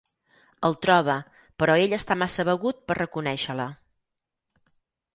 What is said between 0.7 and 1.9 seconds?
troba, però